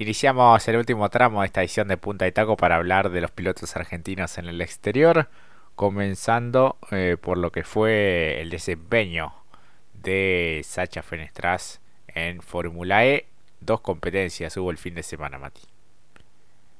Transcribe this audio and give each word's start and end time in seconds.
Iniciamos 0.00 0.66
el 0.66 0.76
último 0.76 1.10
tramo 1.10 1.42
de 1.42 1.48
esta 1.48 1.60
edición 1.60 1.86
de 1.88 1.98
Punta 1.98 2.26
y 2.26 2.32
Taco 2.32 2.56
para 2.56 2.76
hablar 2.76 3.10
de 3.10 3.20
los 3.20 3.30
pilotos 3.32 3.76
argentinos 3.76 4.38
en 4.38 4.46
el 4.46 4.62
exterior, 4.62 5.28
comenzando 5.74 6.78
eh, 6.90 7.18
por 7.20 7.36
lo 7.36 7.52
que 7.52 7.64
fue 7.64 8.40
el 8.40 8.48
desempeño 8.48 9.34
de 10.02 10.62
Sacha 10.64 11.02
Fenestras 11.02 11.82
en 12.08 12.40
Fórmula 12.40 13.04
E. 13.04 13.26
Dos 13.60 13.82
competencias 13.82 14.56
hubo 14.56 14.70
el 14.70 14.78
fin 14.78 14.94
de 14.94 15.02
semana, 15.02 15.38
Mati. 15.38 15.60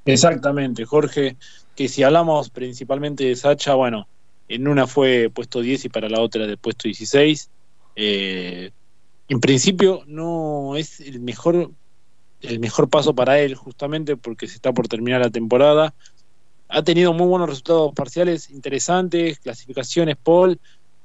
Exactamente, 0.07 0.87
Jorge, 0.87 1.37
que 1.77 1.89
si 1.89 2.03
hablamos 2.03 2.49
principalmente 2.49 3.25
de 3.25 3.37
Sacha, 3.37 3.75
bueno, 3.75 4.09
en 4.49 4.67
una 4.67 4.87
fue 4.87 5.29
puesto 5.29 5.61
10 5.61 5.85
y 5.85 5.89
para 5.91 6.09
la 6.09 6.23
otra 6.23 6.47
de 6.47 6.57
puesto 6.57 6.85
16. 6.85 7.51
Eh, 7.97 8.71
en 9.29 9.41
principio 9.41 10.05
no 10.07 10.75
es 10.75 11.01
el 11.01 11.21
mejor 11.21 11.71
el 12.43 12.61
mejor 12.61 12.89
paso 12.89 13.15
para 13.15 13.41
él 13.41 13.55
justamente 13.55 14.17
porque 14.17 14.47
se 14.47 14.55
está 14.55 14.73
por 14.73 14.89
terminar 14.89 15.21
la 15.21 15.31
temporada. 15.31 15.95
Ha 16.69 16.83
tenido 16.83 17.13
muy 17.13 17.27
buenos 17.27 17.49
resultados 17.49 17.93
parciales 17.95 18.51
interesantes, 18.51 19.39
clasificaciones 19.41 20.17
Paul, 20.17 20.59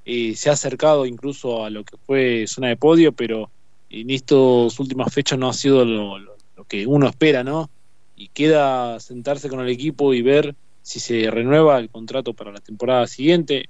eh, 0.06 0.36
se 0.36 0.50
ha 0.50 0.54
acercado 0.54 1.06
incluso 1.06 1.66
a 1.66 1.70
lo 1.70 1.84
que 1.84 1.98
fue 1.98 2.46
zona 2.48 2.68
de 2.68 2.78
podio, 2.78 3.12
pero 3.12 3.50
en 3.90 4.10
estas 4.12 4.80
últimas 4.80 5.12
fechas 5.14 5.40
no 5.40 5.50
ha 5.50 5.54
sido 5.54 5.84
lo, 5.84 6.20
lo 6.20 6.64
que 6.68 6.86
uno 6.86 7.08
espera, 7.08 7.44
¿no? 7.44 7.70
Y 8.16 8.30
queda 8.30 9.00
sentarse 9.00 9.50
con 9.50 9.60
el 9.60 9.70
equipo 9.70 10.14
y 10.14 10.22
ver 10.22 10.56
si 10.84 11.00
se 11.00 11.32
renueva 11.32 11.80
el 11.80 11.90
contrato 11.90 12.34
para 12.34 12.52
la 12.52 12.60
temporada 12.60 13.08
siguiente, 13.08 13.70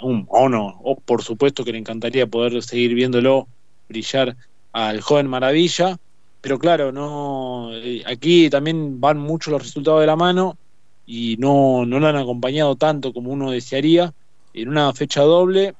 o 0.00 0.48
no, 0.48 0.80
o 0.82 0.96
por 0.98 1.22
supuesto 1.22 1.64
que 1.64 1.72
le 1.72 1.78
encantaría 1.78 2.26
poder 2.26 2.62
seguir 2.62 2.94
viéndolo 2.94 3.48
brillar 3.88 4.36
al 4.72 5.00
joven 5.00 5.26
Maravilla, 5.26 5.98
pero 6.44 6.58
claro, 6.58 6.92
no 6.92 7.70
eh, 7.72 8.02
aquí 8.04 8.50
también 8.50 9.00
van 9.00 9.16
mucho 9.16 9.50
los 9.50 9.62
resultados 9.62 10.02
de 10.02 10.06
la 10.06 10.14
mano 10.14 10.58
y 11.06 11.36
no, 11.38 11.86
no 11.86 11.98
lo 11.98 12.06
han 12.06 12.16
acompañado 12.16 12.76
tanto 12.76 13.14
como 13.14 13.30
uno 13.30 13.50
desearía 13.50 14.12
en 14.52 14.68
una 14.68 14.92
fecha 14.92 15.22
doble 15.22 15.74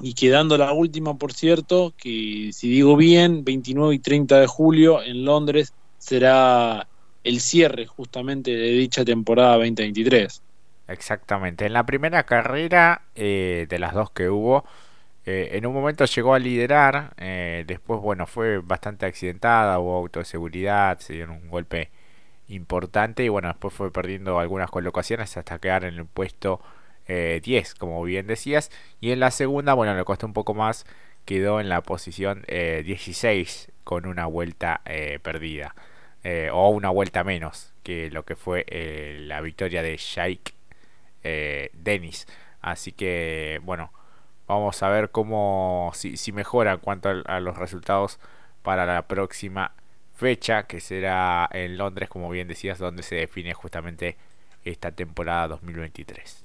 y 0.00 0.14
quedando 0.14 0.58
la 0.58 0.72
última, 0.72 1.16
por 1.16 1.32
cierto, 1.32 1.94
que 1.96 2.50
si 2.52 2.68
digo 2.68 2.96
bien, 2.96 3.44
29 3.44 3.94
y 3.94 3.98
30 4.00 4.40
de 4.40 4.46
julio 4.48 5.00
en 5.04 5.24
Londres 5.24 5.72
será 5.98 6.88
el 7.22 7.38
cierre 7.38 7.86
justamente 7.86 8.50
de 8.50 8.70
dicha 8.70 9.04
temporada 9.04 9.52
2023. 9.52 10.42
Exactamente. 10.88 11.64
En 11.64 11.74
la 11.74 11.86
primera 11.86 12.24
carrera 12.24 13.02
eh, 13.14 13.66
de 13.68 13.78
las 13.78 13.94
dos 13.94 14.10
que 14.10 14.30
hubo, 14.30 14.64
eh, 15.26 15.50
en 15.52 15.66
un 15.66 15.74
momento 15.74 16.04
llegó 16.06 16.34
a 16.34 16.38
liderar, 16.38 17.14
eh, 17.18 17.64
después, 17.66 18.00
bueno, 18.00 18.26
fue 18.26 18.58
bastante 18.58 19.06
accidentada, 19.06 19.78
hubo 19.78 19.96
auto 19.96 20.20
de 20.20 20.24
seguridad, 20.24 20.98
se 21.00 21.14
dio 21.14 21.30
un 21.30 21.48
golpe 21.48 21.90
importante 22.48 23.24
y 23.24 23.28
bueno, 23.28 23.48
después 23.48 23.74
fue 23.74 23.92
perdiendo 23.92 24.38
algunas 24.38 24.70
colocaciones 24.70 25.36
hasta 25.36 25.58
quedar 25.58 25.84
en 25.84 25.94
el 25.94 26.06
puesto 26.06 26.60
10, 27.08 27.74
como 27.76 28.02
bien 28.02 28.26
decías. 28.26 28.70
Y 29.00 29.12
en 29.12 29.20
la 29.20 29.30
segunda, 29.30 29.74
bueno, 29.74 29.94
le 29.94 30.04
costó 30.04 30.26
un 30.26 30.32
poco 30.32 30.54
más, 30.54 30.86
quedó 31.24 31.60
en 31.60 31.68
la 31.68 31.82
posición 31.82 32.44
16 32.48 33.70
con 33.84 34.06
una 34.06 34.26
vuelta 34.26 34.80
perdida. 35.22 35.74
Eh, 36.28 36.50
o 36.52 36.70
una 36.70 36.90
vuelta 36.90 37.22
menos 37.22 37.72
que 37.84 38.10
lo 38.10 38.24
que 38.24 38.34
fue 38.34 38.64
eh, 38.66 39.16
la 39.20 39.40
victoria 39.40 39.80
de 39.80 39.96
Shaik 39.96 40.54
eh, 41.22 41.70
Dennis. 41.72 42.26
Así 42.60 42.90
que, 42.90 43.60
bueno, 43.62 43.92
vamos 44.46 44.82
a 44.82 44.88
ver 44.88 45.10
cómo, 45.10 45.90
si, 45.94 46.16
si 46.16 46.32
mejora 46.32 46.72
en 46.72 46.78
cuanto 46.78 47.08
a, 47.24 47.40
los 47.40 47.56
resultados 47.56 48.18
para 48.62 48.86
la 48.86 49.06
próxima 49.06 49.72
fecha, 50.14 50.64
que 50.64 50.80
será 50.80 51.48
en 51.52 51.76
Londres, 51.76 52.08
como 52.08 52.30
bien 52.30 52.48
decías, 52.48 52.78
donde 52.78 53.02
se 53.02 53.16
define 53.16 53.54
justamente 53.54 54.16
esta 54.64 54.90
temporada 54.90 55.48
2023. 55.48 56.44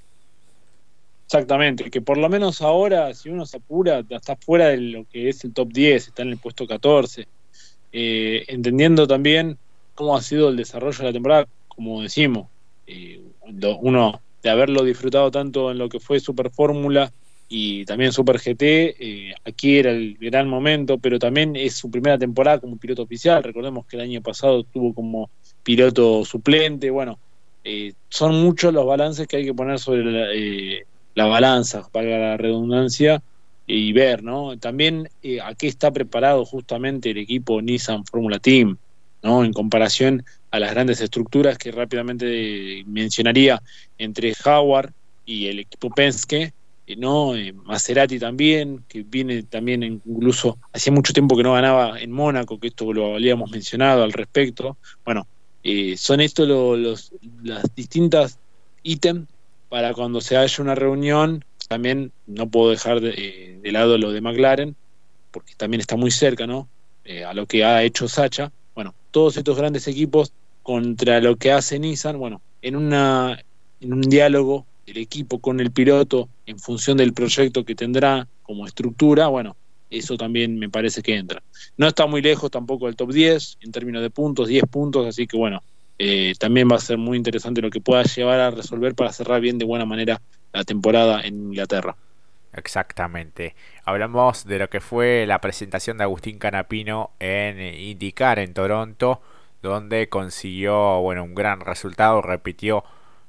Exactamente, 1.26 1.90
que 1.90 2.02
por 2.02 2.18
lo 2.18 2.28
menos 2.28 2.62
ahora, 2.62 3.14
si 3.14 3.30
uno 3.30 3.46
se 3.46 3.58
apura, 3.58 4.04
está 4.10 4.36
fuera 4.36 4.68
de 4.68 4.78
lo 4.78 5.06
que 5.06 5.30
es 5.30 5.44
el 5.46 5.54
top 5.54 5.70
10, 5.72 6.08
está 6.08 6.24
en 6.24 6.30
el 6.30 6.38
puesto 6.38 6.68
14. 6.68 7.28
entendiendo 7.94 9.08
también 9.08 9.58
cómo 9.96 10.16
ha 10.16 10.22
sido 10.22 10.50
el 10.50 10.58
desarrollo 10.58 10.98
de 10.98 11.04
la 11.06 11.14
temporada, 11.14 11.48
como 11.70 12.02
decimos, 12.02 12.50
eh, 12.86 13.22
uno 13.80 14.22
de 14.44 14.50
haberlo 14.50 14.84
disfrutado 14.84 15.32
tanto 15.32 15.72
en 15.72 15.78
lo 15.78 15.88
que 15.88 16.00
fue 16.00 16.20
Super 16.20 16.50
Fórmula 16.50 17.12
y 17.54 17.84
también 17.84 18.14
Super 18.14 18.40
GT, 18.40 18.96
eh, 18.98 19.34
aquí 19.44 19.78
era 19.78 19.92
el 19.92 20.18
gran 20.18 20.48
momento, 20.48 20.98
pero 21.00 21.20
también 21.20 21.58
es 21.58 21.76
su 21.76 21.92
primera 21.92 22.18
temporada 22.18 22.60
como 22.60 22.78
piloto 22.78 23.04
oficial, 23.04 23.44
recordemos 23.44 23.86
que 23.86 23.98
el 23.98 24.04
año 24.04 24.22
pasado 24.22 24.64
tuvo 24.64 24.94
como 24.94 25.30
piloto 25.62 26.24
suplente, 26.24 26.90
bueno, 26.90 27.20
eh, 27.66 27.92
son 28.08 28.42
muchos 28.42 28.74
los 28.74 28.86
balances 28.86 29.28
que 29.28 29.36
hay 29.36 29.44
que 29.44 29.54
poner 29.54 29.80
sobre 29.80 30.06
la, 30.06 30.86
la 31.14 31.26
balanza, 31.26 31.90
para 31.92 32.18
la 32.18 32.38
redundancia, 32.38 33.22
y 33.68 33.92
ver, 33.92 34.24
¿no? 34.24 34.58
También 34.58 35.10
a 35.44 35.54
qué 35.54 35.68
está 35.68 35.92
preparado 35.92 36.46
justamente 36.46 37.12
el 37.12 37.18
equipo 37.18 37.62
Nissan 37.62 38.06
Fórmula 38.06 38.40
Team, 38.40 38.78
¿no? 39.24 39.44
En 39.44 39.52
comparación 39.52 40.24
a 40.52 40.60
las 40.60 40.72
grandes 40.72 41.02
estructuras 41.02 41.58
que 41.58 41.74
rápidamente 41.74 42.84
mencionaría 42.88 43.62
entre 43.98 44.34
Howard 44.46 44.94
y 45.26 45.48
el 45.48 45.60
equipo 45.60 45.90
Penske, 45.90 46.44
eh, 46.44 46.52
¿no? 46.98 47.36
Eh, 47.36 47.54
Maserati 47.54 48.20
también, 48.20 48.84
que 48.88 49.04
viene 49.04 49.44
también 49.44 49.84
incluso, 49.84 50.58
hacía 50.74 50.92
mucho 50.92 51.14
tiempo 51.14 51.38
que 51.38 51.44
no 51.44 51.54
ganaba 51.54 52.00
en 52.00 52.12
Mónaco, 52.12 52.60
que 52.60 52.68
esto 52.68 52.92
lo 52.92 53.16
habíamos 53.16 53.52
mencionado 53.52 54.04
al 54.04 54.14
respecto. 54.14 54.78
Bueno, 55.06 55.28
eh, 55.64 55.96
son 55.98 56.22
estos 56.22 56.48
los, 56.48 57.14
las 57.44 57.64
distintas 57.76 58.40
ítems 58.84 59.28
para 59.70 59.94
cuando 59.94 60.20
se 60.20 60.36
haya 60.36 60.64
una 60.64 60.76
reunión, 60.76 61.46
también 61.70 62.12
no 62.28 62.50
puedo 62.50 62.72
dejar 62.72 63.00
de, 63.00 63.60
de 63.62 63.72
lado 63.72 63.98
lo 63.98 64.12
de 64.12 64.20
McLaren, 64.20 64.76
porque 65.32 65.54
también 65.56 65.80
está 65.80 65.96
muy 65.96 66.12
cerca, 66.12 66.46
¿no? 66.46 66.68
a 67.28 67.34
lo 67.34 67.46
que 67.46 67.66
ha 67.66 67.84
hecho 67.84 68.08
Sacha, 68.08 68.52
bueno, 68.76 68.94
todos 69.10 69.36
estos 69.36 69.58
grandes 69.58 69.88
equipos 69.88 70.32
contra 70.64 71.20
lo 71.20 71.36
que 71.36 71.52
hace 71.52 71.80
Nissan, 71.80 72.18
bueno, 72.20 72.42
en, 72.62 72.76
una, 72.76 73.38
en 73.80 73.94
un 73.94 74.02
diálogo 74.02 74.66
el 74.86 74.98
equipo 74.98 75.40
con 75.40 75.60
el 75.60 75.72
piloto 75.72 76.30
en 76.46 76.60
función 76.60 76.98
del 76.98 77.14
proyecto 77.14 77.64
que 77.64 77.76
tendrá 77.76 78.28
como 78.42 78.66
estructura, 78.66 79.28
bueno, 79.28 79.56
eso 79.90 80.18
también 80.18 80.58
me 80.58 80.70
parece 80.70 81.02
que 81.02 81.16
entra. 81.16 81.42
No 81.78 81.88
está 81.88 82.08
muy 82.08 82.22
lejos 82.22 82.50
tampoco 82.50 82.86
del 82.86 82.96
top 82.96 83.12
10 83.12 83.58
en 83.62 83.72
términos 83.72 84.02
de 84.02 84.10
puntos, 84.10 84.48
10 84.48 84.64
puntos, 84.70 85.06
así 85.06 85.28
que 85.28 85.38
bueno, 85.38 85.62
eh, 86.00 86.34
también 86.40 86.68
va 86.72 86.78
a 86.78 86.80
ser 86.80 86.98
muy 86.98 87.18
interesante 87.18 87.62
lo 87.62 87.70
que 87.70 87.82
pueda 87.82 88.04
llevar 88.04 88.40
a 88.40 88.52
resolver 88.52 88.96
para 88.96 89.14
cerrar 89.14 89.40
bien 89.42 89.58
de 89.58 89.66
buena 89.66 89.86
manera 89.86 90.22
la 90.54 90.64
temporada 90.64 91.22
en 91.22 91.36
Inglaterra. 91.36 91.96
Exactamente. 92.54 93.56
Hablamos 93.86 94.46
de 94.46 94.60
lo 94.60 94.70
que 94.70 94.82
fue 94.82 95.26
la 95.26 95.40
presentación 95.40 95.98
de 95.98 96.04
Agustín 96.04 96.38
Canapino 96.38 97.12
en 97.20 97.60
IndyCar 97.62 98.40
en 98.40 98.54
Toronto, 98.54 99.22
donde 99.62 100.10
consiguió 100.10 101.02
bueno, 101.02 101.24
un 101.24 101.36
gran 101.36 101.62
resultado, 101.62 102.22
repitió 102.22 102.84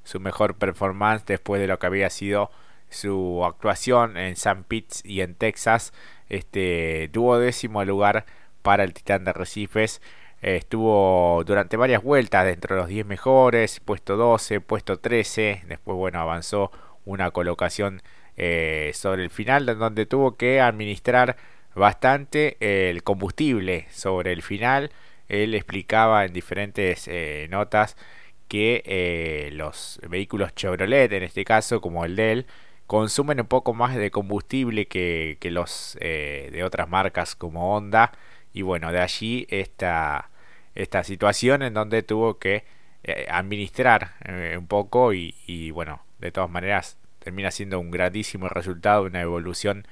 su 0.04 0.20
mejor 0.20 0.56
performance 0.56 1.24
después 1.26 1.60
de 1.60 1.66
lo 1.66 1.78
que 1.78 1.86
había 1.86 2.10
sido 2.10 2.50
su 2.90 3.44
actuación 3.44 4.16
en 4.16 4.36
San 4.36 4.64
Pete 4.64 4.96
y 5.04 5.20
en 5.22 5.34
Texas. 5.34 5.92
Este 6.28 7.10
tuvo 7.12 7.38
décimo 7.38 7.84
lugar 7.84 8.26
para 8.62 8.84
el 8.84 8.92
Titán 8.92 9.24
de 9.24 9.32
Recifes. 9.32 10.00
estuvo 10.41 11.42
durante 11.46 11.76
varias 11.76 12.02
vueltas 12.02 12.44
dentro 12.44 12.74
de 12.74 12.82
los 12.82 12.88
10 12.88 13.06
mejores, 13.06 13.80
puesto 13.80 14.16
12, 14.16 14.60
puesto 14.60 14.98
13, 14.98 15.62
después 15.68 15.96
bueno 15.96 16.20
avanzó 16.20 16.72
una 17.04 17.30
colocación 17.30 18.02
eh, 18.36 18.91
sobre 18.94 19.22
el 19.22 19.30
final, 19.30 19.66
donde 19.66 20.06
tuvo 20.06 20.36
que 20.36 20.60
administrar 20.60 21.36
bastante 21.74 22.56
el 22.60 23.02
combustible 23.02 23.86
sobre 23.91 24.32
el 24.32 24.42
final. 24.42 24.91
Él 25.28 25.54
explicaba 25.54 26.24
en 26.24 26.32
diferentes 26.32 27.09
eh, 27.09 27.47
notas 27.50 27.97
que 28.53 28.83
eh, 28.84 29.49
los 29.54 29.99
vehículos 30.10 30.54
Chevrolet, 30.54 31.10
en 31.10 31.22
este 31.22 31.43
caso 31.43 31.81
como 31.81 32.04
el 32.04 32.16
de 32.16 32.33
él, 32.33 32.47
consumen 32.87 33.41
un 33.41 33.47
poco 33.47 33.72
más 33.72 33.97
de 33.97 34.10
combustible 34.10 34.87
que, 34.89 35.39
que 35.41 35.51
los 35.51 35.97
de 35.99 36.63
otras 36.63 36.87
marcas 36.87 37.34
como 37.34 37.75
Honda. 37.75 38.13
Y 38.53 38.60
bueno, 38.60 38.93
de 38.93 39.01
allí 39.01 39.47
esta, 39.49 40.28
esta 40.75 41.03
situación 41.03 41.63
en 41.63 41.72
donde 41.72 42.03
tuvo 42.03 42.39
que 42.39 42.65
administrar 43.31 44.13
un 44.59 44.66
poco 44.66 45.15
y, 45.15 45.34
y 45.47 45.71
bueno, 45.71 46.03
de 46.19 46.31
todas 46.33 46.51
maneras 46.51 46.99
termina 47.21 47.51
siendo 47.51 47.81
un 47.81 47.91
grandísimo 47.91 48.51
resultado, 48.51 49.04
una 49.04 49.22
evolución 49.22 49.87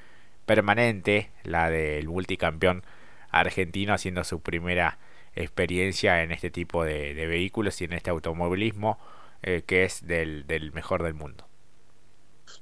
permanente, 0.44 1.30
la 1.44 1.70
del 1.70 2.08
multicampeón 2.08 2.82
argentino 3.30 3.94
haciendo 3.94 4.22
su 4.24 4.40
primera 4.40 4.98
experiencia 5.42 6.22
en 6.22 6.32
este 6.32 6.50
tipo 6.50 6.84
de, 6.84 7.14
vehículos 7.14 7.80
y 7.80 7.84
en 7.84 7.92
este 7.92 8.10
automovilismo 8.10 8.98
eh, 9.42 9.62
que 9.66 9.84
es 9.84 10.06
del, 10.06 10.44
mejor 10.74 11.02
del 11.02 11.14
mundo. 11.14 11.44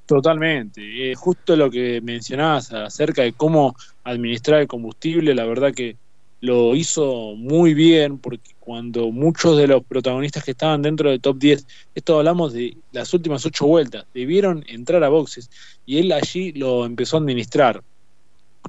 Totalmente, 0.07 1.15
justo 1.15 1.57
lo 1.57 1.71
que 1.71 2.01
mencionabas 2.01 2.73
acerca 2.73 3.23
de 3.23 3.33
cómo 3.33 3.75
administrar 4.05 4.61
el 4.61 4.67
combustible, 4.67 5.35
la 5.35 5.45
verdad 5.45 5.75
que 5.75 5.97
lo 6.41 6.75
hizo 6.77 7.35
muy 7.37 7.75
bien 7.75 8.19
porque 8.19 8.53
cuando 8.61 9.11
muchos 9.11 9.57
de 9.57 9.67
los 9.67 9.83
protagonistas 9.85 10.45
que 10.45 10.53
estaban 10.53 10.83
dentro 10.83 11.11
del 11.11 11.21
top 11.21 11.39
10, 11.39 11.67
esto 11.95 12.19
hablamos 12.19 12.53
de 12.53 12.77
las 12.93 13.13
últimas 13.15 13.45
ocho 13.45 13.67
vueltas, 13.67 14.05
debieron 14.15 14.65
entrar 14.69 15.03
a 15.05 15.09
boxes 15.09 15.51
y 15.85 15.99
él 15.99 16.13
allí 16.13 16.53
lo 16.53 16.85
empezó 16.85 17.17
a 17.17 17.21
administrar. 17.21 17.83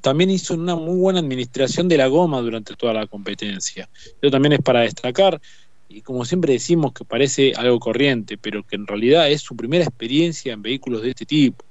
También 0.01 0.29
hizo 0.29 0.53
una 0.53 0.75
muy 0.75 0.97
buena 0.97 1.19
administración 1.19 1.87
de 1.87 1.97
la 1.97 2.07
goma 2.07 2.41
durante 2.41 2.75
toda 2.75 2.93
la 2.93 3.07
competencia. 3.07 3.89
Eso 4.21 4.31
también 4.31 4.53
es 4.53 4.61
para 4.61 4.81
destacar 4.81 5.41
y 5.89 6.01
como 6.01 6.23
siempre 6.23 6.53
decimos 6.53 6.93
que 6.93 7.03
parece 7.03 7.53
algo 7.55 7.79
corriente, 7.79 8.37
pero 8.37 8.63
que 8.63 8.75
en 8.75 8.85
realidad 8.85 9.29
es 9.29 9.41
su 9.41 9.55
primera 9.55 9.83
experiencia 9.83 10.53
en 10.53 10.61
vehículos 10.61 11.01
de 11.01 11.09
este 11.09 11.25
tipo. 11.25 11.65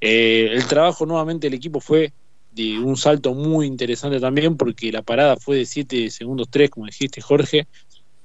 Eh, 0.00 0.50
el 0.52 0.66
trabajo 0.66 1.06
nuevamente 1.06 1.46
del 1.46 1.54
equipo 1.54 1.80
fue 1.80 2.12
de 2.50 2.78
un 2.80 2.96
salto 2.96 3.34
muy 3.34 3.66
interesante 3.66 4.18
también, 4.18 4.56
porque 4.56 4.90
la 4.90 5.02
parada 5.02 5.36
fue 5.36 5.58
de 5.58 5.66
7 5.66 6.10
segundos 6.10 6.48
3, 6.50 6.70
como 6.70 6.86
dijiste 6.86 7.20
Jorge. 7.20 7.68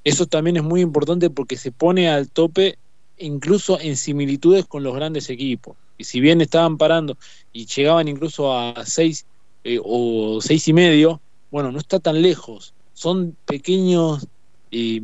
Eso 0.04 0.26
también 0.26 0.58
es 0.58 0.64
muy 0.64 0.82
importante 0.82 1.30
porque 1.30 1.56
se 1.56 1.72
pone 1.72 2.10
al 2.10 2.32
tope 2.32 2.80
incluso 3.18 3.80
en 3.80 3.98
similitudes 3.98 4.66
con 4.66 4.82
los 4.82 4.96
grandes 4.96 5.30
equipos. 5.30 5.78
Si 6.04 6.20
bien 6.20 6.42
estaban 6.42 6.78
parando 6.78 7.18
y 7.52 7.66
llegaban 7.66 8.08
incluso 8.08 8.54
a 8.58 8.86
6 8.86 9.26
eh, 9.64 9.80
o 9.84 10.40
6 10.42 10.68
y 10.68 10.74
medio, 10.74 11.22
bueno, 11.52 11.72
no 11.72 11.80
está 11.80 12.00
tan 12.00 12.22
lejos. 12.22 12.74
Son 12.94 13.36
pequeños 13.46 14.28
eh, 14.72 15.02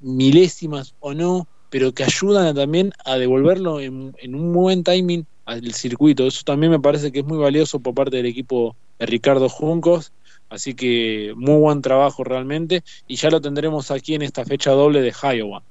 milésimas 0.00 0.94
o 1.00 1.14
no, 1.14 1.46
pero 1.68 1.92
que 1.92 2.04
ayudan 2.04 2.54
también 2.54 2.92
a 3.04 3.16
devolverlo 3.16 3.80
en, 3.80 4.14
un 4.22 4.52
buen 4.52 4.82
timing 4.82 5.26
al 5.44 5.72
circuito. 5.74 6.26
Eso 6.26 6.42
también 6.44 6.72
me 6.72 6.80
parece 6.80 7.12
que 7.12 7.20
es 7.20 7.24
muy 7.24 7.38
valioso 7.38 7.80
por 7.80 7.94
parte 7.94 8.16
del 8.16 8.26
equipo 8.26 8.76
de 8.98 9.06
Ricardo 9.06 9.48
Juncos. 9.48 10.12
Así 10.48 10.74
que 10.74 11.32
muy 11.36 11.58
buen 11.58 11.80
trabajo 11.80 12.24
realmente. 12.24 12.82
Y 13.06 13.16
ya 13.16 13.30
lo 13.30 13.40
tendremos 13.40 13.90
aquí 13.90 14.14
en 14.14 14.22
esta 14.22 14.44
fecha 14.44 14.72
doble 14.72 15.00
de 15.00 15.12
Iowa. 15.12 15.62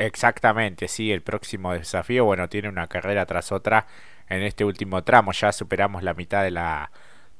Exactamente, 0.00 0.88
sí, 0.88 1.12
el 1.12 1.20
próximo 1.20 1.74
desafío, 1.74 2.24
bueno, 2.24 2.48
tiene 2.48 2.70
una 2.70 2.86
carrera 2.86 3.26
tras 3.26 3.52
otra 3.52 3.86
en 4.30 4.42
este 4.42 4.64
último 4.64 5.04
tramo. 5.04 5.32
Ya 5.32 5.52
superamos 5.52 6.02
la 6.02 6.14
mitad 6.14 6.42
de 6.42 6.50
la, 6.50 6.90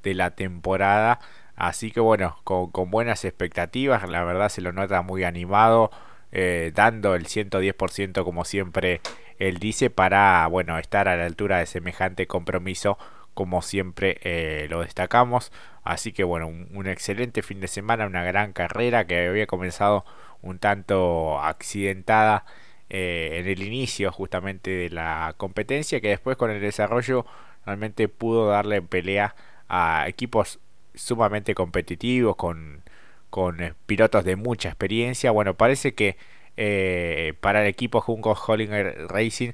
de 0.03 0.13
la 0.13 0.33
temporada. 0.33 1.21
Así 1.57 1.91
que 1.91 2.01
bueno, 2.01 2.39
con, 2.45 2.71
buenas 2.91 3.25
expectativas, 3.25 4.07
la 4.09 4.25
verdad 4.25 4.51
se 4.51 4.61
lo 4.61 4.73
nota 4.73 5.01
muy 5.01 5.25
animado, 5.25 5.91
eh, 6.33 6.71
dando 6.75 7.15
el 7.15 7.27
110% 7.29 8.25
como 8.25 8.45
siempre 8.45 9.01
él 9.39 9.59
dice 9.59 9.91
para 9.91 10.47
bueno 10.47 10.79
estar 10.79 11.09
a 11.09 11.17
la 11.17 11.25
altura 11.27 11.59
de 11.59 11.67
semejante 11.67 12.27
compromiso 12.27 12.99
como 13.35 13.63
siempre 13.63 14.19
eh, 14.23 14.67
lo 14.71 14.83
destacamos. 14.83 15.53
Así 15.83 16.13
que 16.13 16.25
bueno, 16.25 16.47
un, 16.49 16.87
excelente 16.87 17.43
fin 17.43 17.61
de 17.61 17.69
semana, 17.69 18.07
una 18.07 18.23
gran 18.23 18.53
carrera 18.53 19.07
que 19.07 19.29
había 19.29 19.47
comenzado 19.47 20.05
un 20.43 20.59
tanto 20.59 21.41
accidentada 21.41 22.45
eh, 22.93 23.39
en 23.39 23.47
el 23.47 23.63
inicio 23.63 24.11
justamente 24.11 24.71
de 24.71 24.91
la 24.91 25.35
competencia, 25.37 26.01
que 26.01 26.09
después 26.09 26.37
con 26.37 26.51
el 26.51 26.61
desarrollo 26.61 27.25
realmente 27.65 28.09
pudo 28.09 28.49
darle 28.49 28.83
pelea 28.83 29.37
a 29.69 30.07
equipos 30.09 30.59
sumamente 30.95 31.55
competitivos, 31.55 32.35
con, 32.35 32.83
con 33.31 33.63
eh, 33.63 33.75
pilotos 33.87 34.25
de 34.25 34.35
mucha 34.35 34.71
experiencia. 34.71 35.31
Bueno, 35.31 35.55
parece 35.55 35.95
que 35.95 36.17
eh, 36.57 37.35
para 37.41 37.63
el 37.63 37.69
equipo 37.69 38.01
Junco 38.01 38.33
Hollinger 38.33 39.07
Racing 39.09 39.53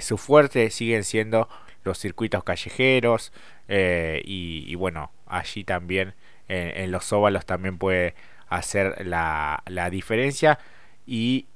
su 0.00 0.18
fuerte 0.18 0.70
siguen 0.70 1.04
siendo 1.04 1.48
los 1.84 1.98
circuitos 1.98 2.42
callejeros 2.44 3.32
y, 3.68 4.74
bueno, 4.74 5.12
allí 5.26 5.64
también 5.64 6.14
en, 6.48 6.90
los 6.90 7.12
óvalos 7.12 7.46
también 7.46 7.78
puede 7.78 8.14
hacer 8.48 9.06
la, 9.06 9.62
la 9.66 9.90
diferencia 9.90 10.58
y 11.06 11.46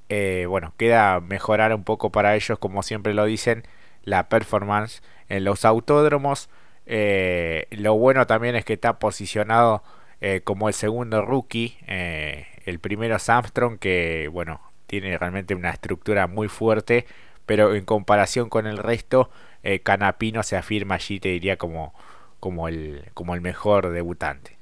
bueno, 0.48 0.74
queda 0.76 1.20
mejorar 1.20 1.72
un 1.72 1.84
poco 1.84 2.10
para 2.10 2.34
ellos, 2.34 2.58
como 2.58 2.82
siempre 2.82 3.14
lo 3.14 3.24
dicen, 3.26 3.62
la 4.02 4.28
performance 4.28 5.02
en 5.28 5.44
los 5.44 5.64
autódromos 5.64 6.48
eh, 6.92 7.68
lo 7.70 7.94
bueno 7.94 8.26
también 8.26 8.56
es 8.56 8.64
que 8.64 8.72
está 8.72 8.98
posicionado 8.98 9.84
eh, 10.20 10.40
como 10.42 10.66
el 10.66 10.74
segundo 10.74 11.22
rookie. 11.24 11.78
Eh, 11.86 12.46
el 12.64 12.80
primero 12.80 13.14
es 13.14 13.28
Armstrong, 13.28 13.78
que 13.78 14.28
bueno, 14.32 14.60
tiene 14.88 15.16
realmente 15.16 15.54
una 15.54 15.70
estructura 15.70 16.26
muy 16.26 16.48
fuerte, 16.48 17.06
pero 17.46 17.76
en 17.76 17.84
comparación 17.84 18.48
con 18.48 18.66
el 18.66 18.78
resto, 18.78 19.30
Canapino 19.84 20.42
se 20.42 20.56
afirma 20.56 20.96
allí, 20.96 21.20
te 21.20 21.28
diría, 21.28 21.58
como, 21.58 21.94
como, 22.40 22.66
el, 22.68 23.04
como 23.14 23.34
el 23.34 23.40
mejor 23.40 23.90
debutante. 23.90 24.56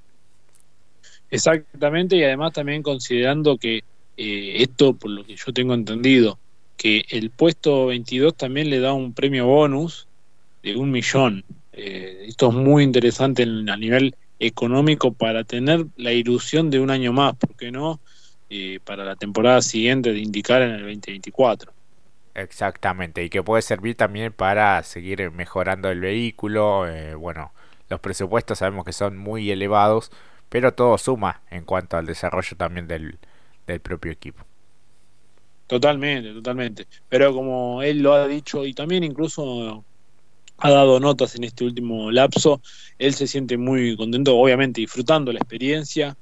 Exactamente, 1.30 2.16
y 2.16 2.24
además 2.24 2.52
también 2.52 2.82
considerando 2.82 3.58
que 3.58 3.82
esto, 4.16 4.94
por 4.94 5.10
lo 5.10 5.24
que 5.24 5.36
yo 5.36 5.52
tengo 5.52 5.74
entendido, 5.74 6.38
que 6.76 7.04
el 7.10 7.30
puesto 7.30 7.86
22 7.86 8.34
también 8.36 8.68
le 8.68 8.80
da 8.80 8.92
un 8.92 9.12
premio 9.12 9.46
bonus 9.46 10.08
de 10.62 10.74
un 10.76 10.90
millón 10.90 11.44
eh, 11.80 12.24
esto 12.26 12.48
es 12.48 12.54
muy 12.54 12.82
interesante 12.82 13.44
a 13.44 13.76
nivel 13.76 14.16
económico 14.40 15.12
para 15.12 15.44
tener 15.44 15.86
la 15.96 16.12
ilusión 16.12 16.70
de 16.70 16.80
un 16.80 16.90
año 16.90 17.12
más, 17.12 17.36
¿por 17.36 17.54
qué 17.54 17.70
no? 17.70 18.00
Eh, 18.50 18.80
para 18.84 19.04
la 19.04 19.14
temporada 19.14 19.62
siguiente 19.62 20.12
de 20.12 20.18
indicar 20.18 20.60
en 20.62 20.70
el 20.70 20.80
2024. 20.80 21.72
Exactamente, 22.34 23.22
y 23.22 23.30
que 23.30 23.44
puede 23.44 23.62
servir 23.62 23.94
también 23.94 24.32
para 24.32 24.82
seguir 24.82 25.30
mejorando 25.30 25.88
el 25.88 26.00
vehículo. 26.00 26.88
Eh, 26.88 27.14
bueno, 27.14 27.52
los 27.88 28.00
presupuestos 28.00 28.58
sabemos 28.58 28.84
que 28.84 28.92
son 28.92 29.16
muy 29.16 29.48
elevados, 29.52 30.10
pero 30.48 30.72
todo 30.74 30.96
suma 30.98 31.42
en 31.50 31.64
cuanto 31.64 31.96
al 31.96 32.06
desarrollo 32.06 32.56
también 32.56 32.86
del, 32.86 33.18
del 33.66 33.80
propio 33.80 34.12
equipo. 34.12 34.44
Totalmente, 35.66 36.32
totalmente. 36.32 36.86
Pero 37.08 37.34
como 37.34 37.82
él 37.82 38.00
lo 38.00 38.14
ha 38.14 38.26
dicho, 38.26 38.64
y 38.64 38.72
también 38.72 39.04
incluso 39.04 39.84
ha 40.58 40.70
dado 40.70 41.00
notas 41.00 41.34
en 41.36 41.44
este 41.44 41.64
último 41.64 42.10
lapso. 42.10 42.60
Él 42.98 43.14
se 43.14 43.26
siente 43.26 43.56
muy 43.56 43.96
contento, 43.96 44.36
obviamente 44.36 44.80
disfrutando 44.80 45.32
la 45.32 45.38
experiencia 45.38 46.16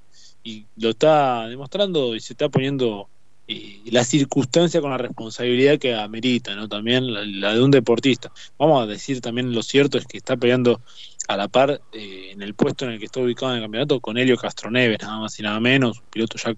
y 0.45 0.67
lo 0.77 0.91
está 0.91 1.49
demostrando 1.49 2.15
y 2.15 2.21
se 2.21 2.35
está 2.35 2.49
poniendo 2.49 3.09
eh, 3.49 3.81
la 3.87 4.05
circunstancia 4.05 4.81
con 4.81 4.91
la 4.91 4.99
responsabilidad 4.99 5.79
que 5.79 5.95
amerita, 5.95 6.55
¿no? 6.55 6.69
También 6.69 7.41
la, 7.41 7.55
de 7.55 7.63
un 7.63 7.71
deportista. 7.71 8.33
Vamos 8.59 8.83
a 8.83 8.87
decir 8.87 9.21
también 9.21 9.53
lo 9.53 9.63
cierto 9.63 9.99
es 9.99 10.07
que 10.07 10.19
está 10.19 10.37
peleando 10.37 10.81
a 11.29 11.37
la 11.37 11.49
par 11.49 11.81
eh, 11.93 12.31
en 12.33 12.43
el 12.43 12.55
puesto 12.55 12.85
en 12.85 12.93
el 12.93 12.99
que 12.99 13.07
está 13.07 13.21
ubicado 13.21 13.53
en 13.53 13.59
el 13.59 13.65
campeonato 13.65 14.01
con 14.01 14.19
Helio 14.19 14.37
Castroneves, 14.37 15.01
nada 15.01 15.19
más 15.19 15.39
y 15.39 15.43
nada 15.43 15.61
menos, 15.61 15.99
un 16.01 16.07
piloto 16.11 16.39
ya 16.39 16.55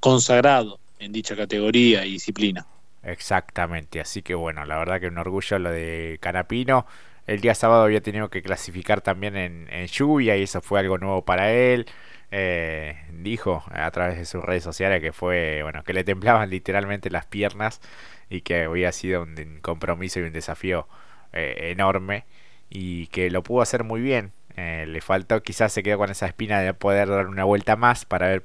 consagrado 0.00 0.78
en 0.98 1.12
dicha 1.12 1.36
categoría 1.36 2.04
y 2.06 2.12
disciplina. 2.12 2.66
Exactamente, 3.02 4.00
así 4.00 4.22
que 4.22 4.34
bueno, 4.34 4.64
la 4.64 4.78
verdad 4.78 5.00
que 5.00 5.08
un 5.08 5.18
orgullo 5.18 5.58
lo 5.58 5.70
de 5.70 6.18
Canapino 6.20 6.86
el 7.26 7.40
día 7.40 7.54
sábado 7.54 7.84
había 7.84 8.00
tenido 8.00 8.30
que 8.30 8.42
clasificar 8.42 9.00
también 9.00 9.36
en, 9.36 9.86
lluvia 9.86 10.36
y 10.36 10.42
eso 10.42 10.60
fue 10.60 10.80
algo 10.80 10.98
nuevo 10.98 11.24
para 11.24 11.52
él. 11.52 11.86
Eh, 12.34 12.96
dijo 13.12 13.62
a 13.70 13.90
través 13.90 14.16
de 14.16 14.24
sus 14.24 14.42
redes 14.42 14.64
sociales 14.64 15.02
que 15.02 15.12
fue, 15.12 15.62
bueno, 15.62 15.84
que 15.84 15.92
le 15.92 16.02
temblaban 16.02 16.48
literalmente 16.48 17.10
las 17.10 17.26
piernas 17.26 17.82
y 18.30 18.40
que 18.40 18.64
había 18.64 18.90
sido 18.92 19.22
un, 19.22 19.58
compromiso 19.60 20.18
y 20.18 20.22
un 20.22 20.32
desafío 20.32 20.88
eh, 21.34 21.70
enorme 21.72 22.24
y 22.70 23.08
que 23.08 23.30
lo 23.30 23.42
pudo 23.42 23.60
hacer 23.60 23.84
muy 23.84 24.00
bien. 24.00 24.32
Eh, 24.56 24.86
le 24.88 25.02
faltó, 25.02 25.42
quizás 25.42 25.74
se 25.74 25.82
quedó 25.82 25.98
con 25.98 26.10
esa 26.10 26.24
espina 26.26 26.60
de 26.60 26.72
poder 26.72 27.10
dar 27.10 27.26
una 27.26 27.44
vuelta 27.44 27.76
más 27.76 28.06
para 28.06 28.28
ver 28.28 28.44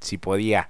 si 0.00 0.18
podía 0.18 0.68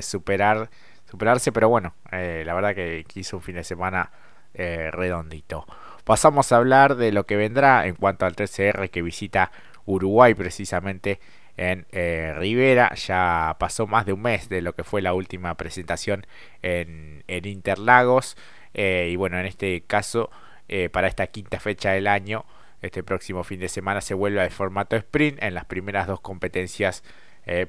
superar, 0.00 0.70
superarse, 1.10 1.52
pero 1.52 1.68
bueno, 1.68 1.94
la 2.10 2.54
verdad 2.54 2.74
que 2.74 3.04
hizo 3.14 3.36
un 3.38 3.42
fin 3.42 3.56
de 3.56 3.64
semana 3.64 4.12
redondito. 4.54 5.66
Pasamos 6.04 6.52
a 6.52 6.56
hablar 6.56 6.96
de 6.96 7.10
lo 7.10 7.24
que 7.26 7.36
vendrá 7.36 7.86
en 7.86 7.96
cuanto 7.96 8.26
al 8.26 8.36
TCR 8.36 8.90
que 8.90 9.02
visita 9.02 9.50
Uruguay 9.86 10.34
precisamente 10.34 11.20
en 11.56 11.86
eh, 11.92 12.34
Rivera. 12.36 12.94
Ya 12.94 13.56
pasó 13.58 13.86
más 13.86 14.06
de 14.06 14.12
un 14.12 14.22
mes 14.22 14.48
de 14.48 14.62
lo 14.62 14.74
que 14.74 14.84
fue 14.84 15.02
la 15.02 15.14
última 15.14 15.54
presentación 15.56 16.26
en, 16.62 17.22
Interlagos. 17.28 18.36
Eh, 18.74 19.08
y 19.10 19.16
bueno, 19.16 19.38
en 19.38 19.46
este 19.46 19.82
caso, 19.82 20.30
eh, 20.68 20.88
para 20.88 21.08
esta 21.08 21.26
quinta 21.26 21.60
fecha 21.60 21.92
del 21.92 22.06
año, 22.06 22.44
este 22.80 23.02
próximo 23.02 23.44
fin 23.44 23.60
de 23.60 23.68
semana 23.68 24.00
se 24.00 24.14
vuelve 24.14 24.40
al 24.40 24.50
formato 24.50 24.96
sprint 24.96 25.42
en 25.42 25.54
las 25.54 25.66
primeras 25.66 26.06
dos 26.06 26.20
competencias 26.20 27.04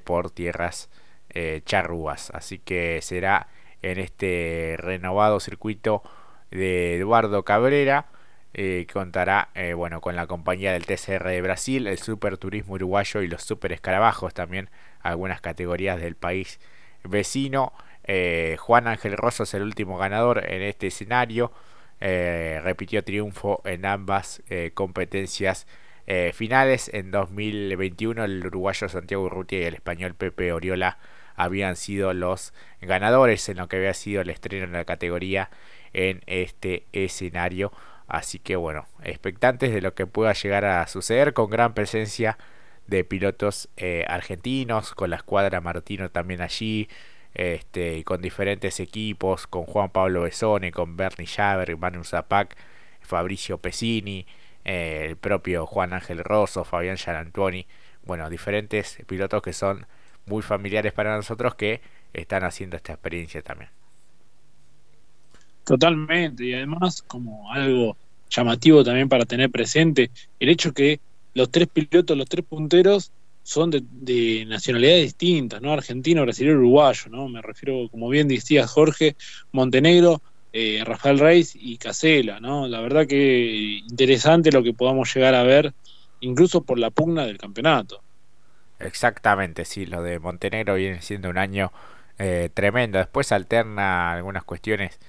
por 0.03 0.31
tierras 0.31 0.89
charrúas. 1.65 2.31
Así 2.31 2.59
que 2.59 2.99
será 3.01 3.47
en 3.81 3.99
este 3.99 4.75
renovado 4.77 5.39
circuito 5.39 6.03
de 6.51 6.97
Eduardo 6.97 7.43
Cabrera 7.43 8.07
eh, 8.53 8.85
contará 8.91 9.49
eh, 9.55 9.73
bueno, 9.73 9.99
con 9.99 10.15
la 10.15 10.27
compañía 10.27 10.73
del 10.73 10.85
TCR 10.85 11.27
de 11.27 11.41
Brasil, 11.41 11.87
el 11.87 11.97
Super 11.97 12.37
Turismo 12.37 12.75
Uruguayo 12.75 13.21
y 13.21 13.27
los 13.27 13.43
Super 13.43 13.71
Escarabajos 13.71 14.33
también, 14.33 14.69
algunas 15.01 15.41
categorías 15.41 15.99
del 15.99 16.15
país 16.15 16.59
vecino. 17.03 17.73
Eh, 18.03 18.57
Juan 18.59 18.87
Ángel 18.87 19.17
Rosso 19.17 19.43
es 19.43 19.53
el 19.55 19.63
último 19.63 19.97
ganador 19.97 20.45
en 20.47 20.61
este 20.61 20.87
escenario. 20.87 21.51
repitió 21.99 23.03
triunfo 23.03 23.61
en 23.65 23.85
ambas 23.85 24.43
competencias 24.73 25.67
finales. 26.33 26.89
En 26.93 27.11
2021 27.11 28.23
el 28.25 28.45
uruguayo 28.45 28.89
Santiago 28.89 29.23
Urrutia 29.23 29.59
y 29.59 29.63
el 29.63 29.75
español 29.75 30.13
Pepe 30.15 30.51
Oriola 30.51 30.97
habían 31.35 31.75
sido 31.75 32.13
los 32.13 32.53
ganadores 32.81 33.47
en 33.49 33.57
lo 33.57 33.67
que 33.67 33.77
había 33.77 33.93
sido 33.93 34.21
el 34.21 34.29
estreno 34.29 34.65
en 34.65 34.73
la 34.73 34.85
categoría 34.85 35.49
en 35.93 36.21
este 36.27 36.85
escenario. 36.91 37.71
Así 38.07 38.39
que 38.39 38.55
bueno, 38.55 38.85
expectantes 39.03 39.73
de 39.73 39.81
lo 39.81 39.93
que 39.93 40.05
pueda 40.05 40.33
llegar 40.33 40.65
a 40.65 40.85
suceder 40.87 41.33
con 41.33 41.49
gran 41.49 41.73
presencia 41.73 42.37
de 42.87 43.03
pilotos 43.03 43.69
eh, 43.77 44.05
argentinos, 44.07 44.93
con 44.93 45.09
la 45.09 45.15
escuadra 45.17 45.61
Martino 45.61 46.09
también 46.09 46.41
allí, 46.41 46.89
este, 47.33 47.97
y 47.97 48.03
con 48.03 48.21
diferentes 48.21 48.79
equipos, 48.79 49.47
con 49.47 49.63
Juan 49.65 49.89
Pablo 49.89 50.21
Besone, 50.21 50.71
con 50.71 50.97
Bernie 50.97 51.27
Javer, 51.27 51.75
Manu 51.77 52.03
Zapac, 52.03 52.55
Fabricio 53.01 53.57
Pesini, 53.57 54.25
eh, 54.65 55.07
el 55.09 55.17
propio 55.17 55.65
Juan 55.65 55.93
Ángel 55.93 56.23
Rosso, 56.23 56.63
Fabián 56.63 56.97
Gianantuoni, 56.97 57.67
bueno, 58.05 58.29
diferentes 58.29 58.97
pilotos 59.07 59.41
que 59.41 59.53
son 59.53 59.87
muy 60.25 60.41
familiares 60.41 60.93
para 60.93 61.15
nosotros 61.15 61.55
que 61.55 61.81
están 62.13 62.43
haciendo 62.43 62.77
esta 62.77 62.93
experiencia 62.93 63.41
también. 63.41 63.71
Totalmente, 65.63 66.45
y 66.45 66.53
además 66.53 67.01
como 67.01 67.51
algo 67.51 67.95
llamativo 68.29 68.83
también 68.83 69.07
para 69.07 69.25
tener 69.25 69.49
presente, 69.49 70.11
el 70.39 70.49
hecho 70.49 70.73
que 70.73 70.99
los 71.33 71.49
tres 71.49 71.67
pilotos, 71.67 72.17
los 72.17 72.27
tres 72.27 72.45
punteros, 72.47 73.11
son 73.43 73.71
de, 73.71 74.45
nacionalidades 74.47 75.03
distintas, 75.03 75.61
¿no? 75.61 75.73
Argentino, 75.73 76.21
brasileño, 76.21 76.57
uruguayo, 76.57 77.09
¿no? 77.09 77.27
Me 77.27 77.41
refiero, 77.41 77.89
como 77.91 78.07
bien 78.07 78.27
decía 78.29 78.65
Jorge, 78.67 79.17
Montenegro, 79.51 80.21
eh, 80.53 80.81
Rafael 80.85 81.19
Reis 81.19 81.53
y 81.53 81.77
Casela, 81.77 82.39
¿no? 82.39 82.67
La 82.67 82.79
verdad 82.79 83.05
que 83.05 83.81
interesante 83.85 84.51
lo 84.51 84.63
que 84.63 84.73
podamos 84.73 85.13
llegar 85.13 85.35
a 85.35 85.43
ver, 85.43 85.73
incluso 86.21 86.61
por 86.61 86.79
la 86.79 86.89
pugna 86.89 87.25
del 87.25 87.37
campeonato. 87.37 88.01
Exactamente, 88.79 89.65
sí, 89.65 89.85
lo 89.85 90.01
de 90.01 90.19
Montenegro 90.19 90.75
viene 90.75 91.01
siendo 91.01 91.29
un 91.29 91.37
año 91.37 91.71
eh, 92.17 92.49
tremendo. 92.53 92.97
Después 92.97 93.31
alterna 93.33 94.13
algunas 94.13 94.43
cuestiones 94.45 94.99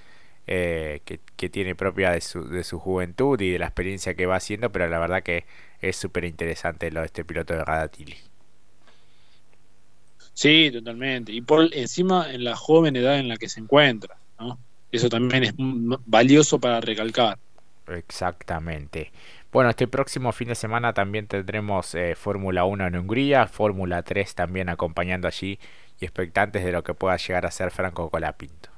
eh, 0.47 1.01
que, 1.05 1.49
tiene 1.49 1.75
propia 1.75 2.11
de 2.11 2.21
su, 2.21 2.47
de 2.47 2.63
su 2.63 2.79
juventud 2.79 3.39
y 3.39 3.51
de 3.51 3.59
la 3.59 3.65
experiencia 3.65 4.15
que 4.15 4.25
va 4.25 4.35
haciendo, 4.35 4.71
pero 4.71 4.87
la 4.87 4.99
verdad 4.99 5.23
que 5.23 5.45
es 5.81 5.95
súper 5.95 6.25
interesante 6.25 6.91
lo 6.91 7.01
de 7.01 7.07
este 7.07 7.23
piloto 7.23 7.53
de 7.53 7.63
Radatili. 7.63 8.17
Sí, 10.33 10.69
totalmente. 10.71 11.31
Y 11.31 11.41
por 11.41 11.73
encima 11.73 12.31
en 12.31 12.43
la 12.43 12.55
joven 12.55 12.95
edad 12.95 13.17
en 13.17 13.29
la 13.29 13.37
que 13.37 13.47
se 13.47 13.61
encuentra, 13.61 14.17
¿no? 14.39 14.59
Eso 14.91 15.09
también 15.09 15.43
es 15.43 15.53
valioso 15.57 16.59
para 16.59 16.81
recalcar. 16.81 17.37
Exactamente. 17.87 19.11
Bueno, 19.51 19.69
este 19.69 19.87
próximo 19.87 20.31
fin 20.31 20.49
de 20.49 20.55
semana 20.55 20.93
también 20.93 21.27
tendremos 21.27 21.95
eh, 21.95 22.15
Fórmula 22.15 22.65
1 22.65 22.87
en 22.87 22.97
Hungría, 22.97 23.47
Fórmula 23.47 24.03
3 24.03 24.35
también 24.35 24.69
acompañando 24.69 25.27
allí 25.27 25.59
y 25.99 26.05
expectantes 26.05 26.63
de 26.65 26.71
lo 26.71 26.83
que 26.83 26.93
pueda 26.93 27.15
llegar 27.15 27.45
a 27.45 27.51
ser 27.51 27.71
Franco 27.71 28.09
Colapinto. 28.09 28.74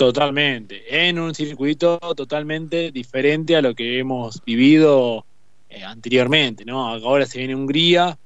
Totalmente, 0.00 1.06
en 1.06 1.18
un 1.18 1.34
circuito 1.34 1.98
totalmente 2.16 2.90
diferente 2.90 3.54
a 3.54 3.60
lo 3.60 3.74
que 3.74 3.98
hemos 3.98 4.42
vivido 4.42 5.26
eh, 5.68 5.84
anteriormente, 5.84 6.64
¿no? 6.64 6.88
Ahora 6.88 7.26
se 7.26 7.36
viene 7.36 7.54
Hungría 7.54 8.16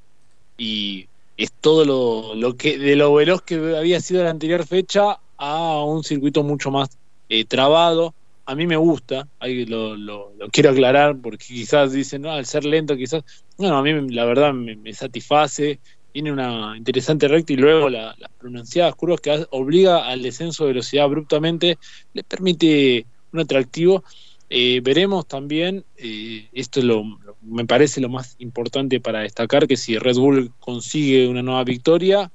y 0.56 1.08
es 1.36 1.50
todo 1.50 1.84
lo, 1.84 2.36
lo, 2.36 2.56
que 2.56 2.78
de 2.78 2.94
lo 2.94 3.12
veloz 3.12 3.42
que 3.42 3.56
había 3.76 3.98
sido 3.98 4.22
la 4.22 4.30
anterior 4.30 4.64
fecha 4.64 5.18
a 5.36 5.82
un 5.82 6.04
circuito 6.04 6.44
mucho 6.44 6.70
más 6.70 6.96
eh, 7.28 7.44
trabado, 7.44 8.14
a 8.46 8.54
mí 8.54 8.68
me 8.68 8.76
gusta, 8.76 9.26
lo, 9.40 9.96
lo, 9.96 10.30
quiero 10.52 10.70
aclarar 10.70 11.16
porque 11.16 11.44
quizás 11.44 11.90
dicen, 11.90 12.22
no, 12.22 12.30
al 12.30 12.46
ser 12.46 12.64
lento 12.64 12.96
quizás, 12.96 13.24
bueno, 13.56 13.76
a 13.76 13.82
mí 13.82 14.12
la 14.12 14.24
verdad 14.26 14.52
me, 14.52 14.94
satisface, 14.94 15.80
tiene 16.14 16.30
una 16.30 16.76
interesante 16.76 17.26
recta 17.26 17.52
y 17.52 17.56
luego 17.56 17.90
las 17.90 18.14
pronunciadas 18.38 18.94
curvas 18.94 19.20
que 19.20 19.46
obliga 19.50 20.06
al 20.06 20.22
descenso 20.22 20.62
de 20.62 20.68
velocidad 20.68 21.06
abruptamente, 21.06 21.76
le 22.12 22.22
permite 22.22 23.04
un 23.32 23.40
atractivo. 23.40 24.04
Eh, 24.48 24.80
veremos 24.80 25.26
también, 25.26 25.84
eh, 25.96 26.46
esto 26.52 26.80
lo, 26.82 27.02
me 27.42 27.64
parece 27.64 28.00
lo 28.00 28.08
más 28.08 28.36
importante 28.38 29.00
para 29.00 29.22
destacar, 29.22 29.66
que 29.66 29.76
si 29.76 29.98
Red 29.98 30.14
Bull 30.14 30.52
consigue 30.60 31.26
una 31.26 31.42
nueva 31.42 31.64
victoria, 31.64 32.30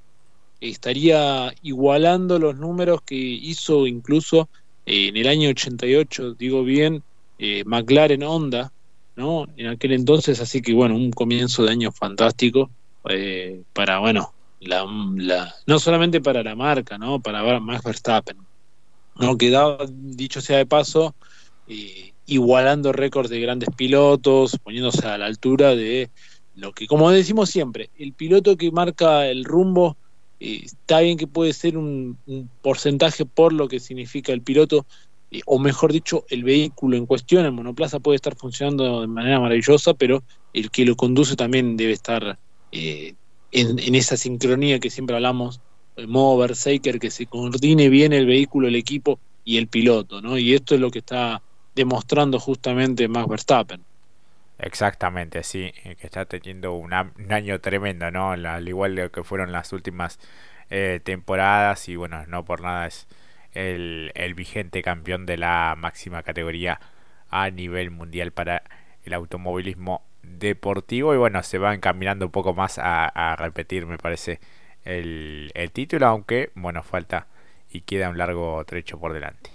estaría 0.59 1.53
igualando 1.61 2.37
los 2.37 2.57
números 2.57 3.01
que 3.03 3.15
hizo 3.15 3.87
incluso 3.87 4.49
en 4.85 5.15
el 5.15 5.25
año 5.29 5.51
88, 5.51 6.33
digo 6.33 6.65
bien, 6.65 7.01
eh, 7.37 7.63
McLaren 7.65 8.23
Honda, 8.23 8.73
¿no? 9.15 9.47
En 9.55 9.67
aquel 9.67 9.93
entonces, 9.93 10.41
así 10.41 10.61
que 10.61 10.73
bueno, 10.73 10.97
un 10.97 11.11
comienzo 11.11 11.63
de 11.63 11.71
año 11.71 11.93
fantástico 11.93 12.69
eh, 13.09 13.61
para, 13.73 13.99
bueno, 13.99 14.33
la, 14.59 14.85
no 15.65 15.79
solamente 15.79 16.21
para 16.21 16.43
la 16.43 16.55
marca, 16.55 16.97
¿no? 16.97 17.19
Para 17.19 17.59
Max 17.59 17.83
Verstappen, 17.83 18.37
¿no? 19.15 19.37
Quedaba, 19.37 19.85
dicho 19.89 20.41
sea 20.41 20.57
de 20.57 20.65
paso, 20.65 21.15
igualando 22.25 22.91
récords 22.91 23.29
de 23.29 23.39
grandes 23.39 23.69
pilotos, 23.75 24.57
poniéndose 24.63 25.07
a 25.07 25.17
la 25.17 25.25
altura 25.25 25.75
de 25.75 26.09
lo 26.55 26.73
que, 26.73 26.87
como 26.87 27.09
decimos 27.09 27.49
siempre, 27.49 27.89
el 27.97 28.13
piloto 28.13 28.57
que 28.57 28.71
marca 28.71 29.27
el 29.27 29.45
rumbo 29.45 29.97
eh, 30.39 30.61
está 30.63 31.01
bien 31.01 31.17
que 31.17 31.27
puede 31.27 31.53
ser 31.53 31.77
un, 31.77 32.17
porcentaje 32.61 33.25
por 33.25 33.53
lo 33.53 33.67
que 33.67 33.79
significa 33.79 34.31
el 34.31 34.41
piloto, 34.41 34.85
eh, 35.31 35.41
o 35.45 35.59
mejor 35.59 35.91
dicho, 35.91 36.25
el 36.29 36.43
vehículo 36.43 36.97
en 36.97 37.05
cuestión, 37.05 37.45
el 37.45 37.51
monoplaza 37.51 37.99
puede 37.99 38.15
estar 38.15 38.35
funcionando 38.35 39.01
de 39.01 39.07
manera 39.07 39.39
maravillosa, 39.39 39.93
pero 39.93 40.23
el 40.53 40.71
que 40.71 40.85
lo 40.85 40.95
conduce 40.95 41.35
también 41.35 41.77
debe 41.77 41.93
estar 41.93 42.39
eh, 42.71 43.13
en, 43.51 43.95
esa 43.95 44.17
sincronía 44.17 44.79
que 44.79 44.89
siempre 44.89 45.15
hablamos, 45.15 45.61
el 45.95 46.07
modo 46.07 46.37
Berserker, 46.37 46.99
que 46.99 47.11
se 47.11 47.25
coordine 47.25 47.89
bien 47.89 48.13
el 48.13 48.25
vehículo, 48.25 48.67
el 48.67 48.75
equipo 48.75 49.19
y 49.43 49.57
el 49.57 49.67
piloto, 49.67 50.21
¿no? 50.21 50.37
Y 50.37 50.53
esto 50.53 50.75
es 50.75 50.81
lo 50.81 50.91
que 50.91 50.99
está 50.99 51.41
demostrando 51.75 52.39
justamente 52.39 53.07
Max 53.07 53.27
Verstappen. 53.27 53.81
Exactamente, 54.59 55.43
sí, 55.43 55.71
eh, 55.83 55.95
que 55.95 56.07
está 56.07 56.25
teniendo 56.25 56.73
un 56.73 56.93
año 56.93 57.59
tremendo, 57.61 58.11
¿no? 58.11 58.31
Al 58.31 58.67
igual 58.67 58.95
de 58.95 59.09
que 59.09 59.23
fueron 59.23 59.51
las 59.51 59.71
últimas 59.71 60.19
eh, 60.69 60.99
temporadas 61.03 61.89
y 61.89 61.95
bueno, 61.95 62.25
no 62.27 62.45
por 62.45 62.61
nada 62.61 62.85
es 62.87 63.07
el, 63.53 64.33
vigente 64.35 64.83
campeón 64.83 65.25
de 65.25 65.37
la 65.37 65.75
máxima 65.77 66.21
categoría 66.23 66.79
a 67.29 67.49
nivel 67.49 67.89
mundial 67.89 68.31
para 68.31 68.63
el 69.03 69.13
automovilismo 69.13 70.03
deportivo 70.23 71.13
y 71.13 71.17
bueno, 71.17 71.41
se 71.43 71.57
va 71.57 71.73
encaminando 71.73 72.25
un 72.25 72.31
poco 72.31 72.53
más 72.53 72.79
a, 72.81 73.35
repetir, 73.37 73.85
me 73.85 73.97
parece, 73.97 74.39
el, 74.83 75.51
título, 75.73 76.07
aunque 76.07 76.51
bueno, 76.55 76.83
falta 76.83 77.27
y 77.71 77.81
queda 77.81 78.09
un 78.09 78.17
largo 78.17 78.63
trecho 78.65 78.99
por 78.99 79.13
delante. 79.13 79.51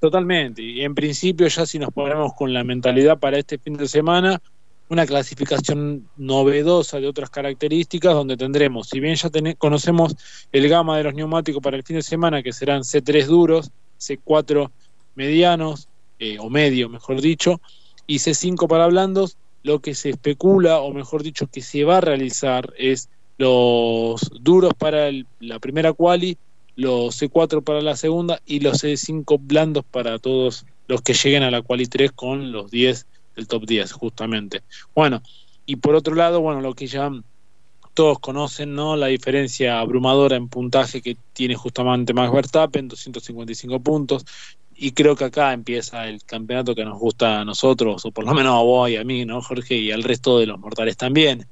Totalmente. 0.00 0.62
Y 0.62 0.82
en 0.82 0.94
principio, 0.94 1.48
ya 1.48 1.66
si 1.66 1.78
nos 1.78 1.92
ponemos 1.92 2.32
con 2.34 2.52
la 2.52 2.62
mentalidad 2.62 3.18
para 3.18 3.38
este 3.38 3.58
fin 3.58 3.74
de 3.74 3.88
semana, 3.88 4.40
una 4.88 5.06
clasificación 5.06 6.08
novedosa 6.16 7.00
de 7.00 7.08
otras 7.08 7.30
características, 7.30 8.14
donde 8.14 8.36
tendremos, 8.36 8.88
si 8.88 9.00
bien 9.00 9.16
ya 9.16 9.28
conocemos 9.58 10.16
el 10.52 10.68
gama 10.68 10.96
de 10.96 11.04
los 11.04 11.14
neumáticos 11.14 11.62
para 11.62 11.76
el 11.76 11.82
fin 11.82 11.96
de 11.96 12.02
semana, 12.02 12.42
que 12.42 12.52
serán 12.52 12.82
C3 12.82 13.26
duros, 13.26 13.70
C4 13.98 14.70
medianos, 15.14 15.88
eh, 16.18 16.38
o 16.38 16.48
medio, 16.48 16.88
mejor 16.88 17.20
dicho, 17.20 17.60
y 18.08 18.16
C5 18.16 18.66
para 18.66 18.88
blandos, 18.88 19.36
lo 19.62 19.78
que 19.78 19.94
se 19.94 20.10
especula, 20.10 20.80
o 20.80 20.92
mejor 20.92 21.22
dicho, 21.22 21.46
que 21.46 21.62
se 21.62 21.84
va 21.84 21.98
a 21.98 22.00
realizar 22.00 22.72
es 22.76 23.08
los 23.36 24.20
duros 24.40 24.72
para 24.76 25.10
la 25.38 25.60
primera 25.60 25.92
quali 25.92 26.36
los 26.74 27.20
C4 27.20 27.62
para 27.64 27.80
la 27.82 27.96
segunda 27.96 28.40
y 28.46 28.60
los 28.60 28.84
C5 28.84 29.38
blandos 29.40 29.84
para 29.84 30.18
todos 30.20 30.64
los 30.86 31.02
que 31.02 31.12
lleguen 31.12 31.42
a 31.42 31.50
la 31.50 31.62
quali 31.62 31.86
3 31.86 32.12
con 32.12 32.52
los 32.52 32.70
10 32.70 33.06
del 33.34 33.48
top 33.48 33.66
10 33.66 33.92
justamente. 33.92 34.62
Bueno, 34.94 35.20
y 35.66 35.76
por 35.76 35.96
otro 35.96 36.14
lado, 36.14 36.40
bueno, 36.40 36.60
lo 36.60 36.74
que 36.74 36.86
ya 36.86 37.10
todos 37.94 38.20
conocen, 38.20 38.76
¿no? 38.76 38.94
La 38.94 39.08
diferencia 39.08 39.80
abrumadora 39.80 40.36
en 40.36 40.48
puntaje 40.48 41.02
que 41.02 41.16
tiene 41.32 41.56
justamente 41.56 42.14
Max 42.14 42.32
Verstappen, 42.32 42.86
255 42.86 43.80
puntos, 43.80 44.24
y 44.80 44.92
creo 44.92 45.16
que 45.16 45.24
acá 45.24 45.52
empieza 45.52 46.06
el 46.08 46.22
campeonato 46.24 46.74
que 46.74 46.84
nos 46.84 46.98
gusta 46.98 47.40
a 47.40 47.44
nosotros, 47.44 48.04
o 48.04 48.12
por 48.12 48.24
lo 48.24 48.32
menos 48.32 48.54
a 48.54 48.62
vos 48.62 48.88
y 48.88 48.96
a 48.96 49.02
mí, 49.02 49.24
¿no, 49.24 49.42
Jorge? 49.42 49.76
Y 49.76 49.90
al 49.90 50.04
resto 50.04 50.38
de 50.38 50.46
los 50.46 50.60
mortales 50.60 50.96
también. 50.96 51.46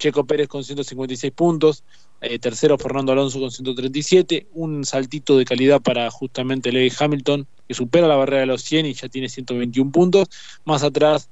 Checo 0.00 0.24
Pérez 0.24 0.48
con 0.48 0.64
156 0.64 1.32
puntos, 1.32 1.84
eh, 2.20 2.40
tercero 2.40 2.76
Fernando 2.78 3.12
Alonso 3.12 3.38
con 3.38 3.52
137, 3.52 4.48
un 4.54 4.84
saltito 4.84 5.38
de 5.38 5.44
calidad 5.44 5.80
para 5.80 6.10
justamente 6.10 6.72
Lewis 6.72 7.00
Hamilton, 7.00 7.46
que 7.68 7.74
supera 7.74 8.08
la 8.08 8.16
barrera 8.16 8.40
de 8.40 8.46
los 8.46 8.62
100 8.62 8.86
y 8.86 8.94
ya 8.94 9.08
tiene 9.08 9.28
121 9.28 9.92
puntos. 9.92 10.28
Más 10.64 10.82
atrás, 10.82 11.28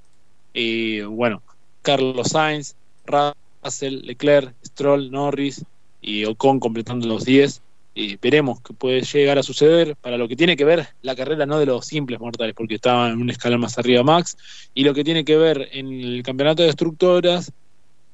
eh, 0.55 1.03
bueno, 1.05 1.43
Carlos 1.83 2.29
Sainz, 2.29 2.77
Russell, 3.07 4.03
Leclerc, 4.05 4.55
Stroll, 4.65 5.11
Norris 5.11 5.65
y 6.01 6.27
Ocon 6.27 6.61
completando 6.61 7.09
los 7.09 7.25
10. 7.25 7.61
Y 7.95 8.17
veremos 8.17 8.61
qué 8.61 8.73
puede 8.73 9.03
llegar 9.03 9.39
a 9.39 9.43
suceder 9.43 9.97
para 9.97 10.17
lo 10.17 10.29
que 10.29 10.37
tiene 10.37 10.57
que 10.57 10.65
ver 10.65 10.89
la 11.03 11.17
carrera 11.17 11.47
no 11.47 11.59
de 11.59 11.67
los 11.67 11.87
simples 11.87 12.21
mortales, 12.21 12.55
porque 12.55 12.77
estaba 12.77 13.09
en 13.09 13.21
un 13.21 13.31
escalón 13.31 13.61
más 13.61 13.79
arriba 13.79 14.03
Max, 14.03 14.37
y 14.75 14.85
lo 14.85 14.95
que 14.95 15.05
tiene 15.05 15.25
que 15.25 15.37
ver 15.37 15.69
en 15.73 15.89
el 15.89 16.23
campeonato 16.23 16.63
de 16.63 16.69
destructoras 16.69 17.53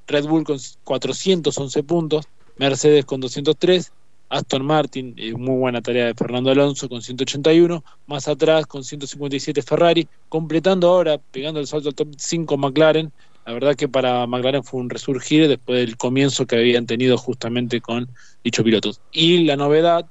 Red 0.07 0.27
Bull 0.27 0.45
con 0.45 0.59
411 0.85 1.83
puntos, 1.83 2.27
Mercedes 2.57 3.05
con 3.05 3.21
203, 3.21 3.93
Aston 4.29 4.65
Martin, 4.65 5.15
eh, 5.17 5.35
muy 5.35 5.57
buena 5.57 5.83
tarea 5.83 6.07
de 6.07 6.15
Fernando 6.15 6.51
Alonso 6.51 6.89
con 6.89 7.03
181, 7.03 7.85
más 8.07 8.29
atrás 8.29 8.67
con 8.67 8.83
157 8.83 9.63
Ferrari, 9.63 10.09
completando 10.29 10.89
ahora, 10.89 11.19
pegando 11.19 11.61
el 11.61 11.67
salto 11.67 11.89
al 11.89 11.95
top 11.95 12.09
5 12.17 12.57
McLaren. 12.57 13.13
La 13.47 13.53
verdad 13.53 13.77
que 13.77 13.89
para 13.89 14.27
McLaren 14.27 14.65
fue 14.65 14.81
un 14.81 14.91
resurgir 14.91 15.47
después 15.47 15.79
del 15.79 15.97
comienzo 15.97 16.47
que 16.49 16.57
habían 16.57 16.85
tenido 16.85 17.17
justamente 17.17 17.81
con 17.81 18.09
dicho 18.43 18.65
pilotos. 18.65 19.01
Y 19.13 19.45
la 19.45 19.55
novedad 19.55 20.05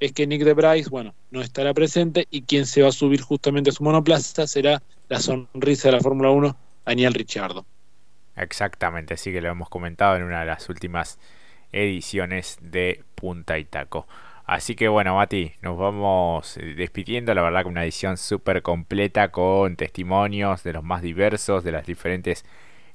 es 0.00 0.10
que 0.12 0.26
Nick 0.26 0.42
de 0.42 0.54
Bryce, 0.54 0.90
bueno, 0.90 1.14
no 1.30 1.40
estará 1.40 1.72
presente 1.72 2.26
y 2.32 2.42
quien 2.42 2.66
se 2.66 2.82
va 2.82 2.88
a 2.88 2.92
subir 2.92 3.20
justamente 3.20 3.70
a 3.70 3.72
su 3.72 3.84
monoplaza 3.84 4.44
será 4.48 4.82
la 5.08 5.20
sonrisa 5.20 5.88
de 5.88 5.92
la 5.92 6.00
Fórmula 6.00 6.30
1, 6.30 6.56
Daniel 6.84 7.14
Ricciardo. 7.14 7.64
Exactamente, 8.34 9.16
sí 9.16 9.30
que 9.30 9.40
lo 9.40 9.50
hemos 9.50 9.68
comentado 9.68 10.16
en 10.16 10.24
una 10.24 10.40
de 10.40 10.46
las 10.46 10.68
últimas 10.68 11.20
ediciones 11.70 12.58
de 12.60 13.04
Punta 13.14 13.56
y 13.56 13.66
Taco. 13.66 14.08
Así 14.46 14.74
que 14.74 14.88
bueno, 14.88 15.14
Mati, 15.14 15.52
nos 15.62 15.78
vamos 15.78 16.58
despidiendo. 16.76 17.32
La 17.34 17.42
verdad 17.42 17.62
que 17.62 17.68
una 17.68 17.84
edición 17.84 18.16
súper 18.16 18.62
completa 18.62 19.30
con 19.30 19.76
testimonios 19.76 20.64
de 20.64 20.72
los 20.72 20.82
más 20.82 21.02
diversos, 21.02 21.62
de 21.62 21.70
las 21.70 21.86
diferentes 21.86 22.44